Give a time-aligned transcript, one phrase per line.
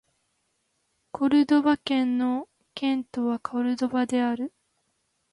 [1.11, 4.51] コルドバ県の県都はコルドバである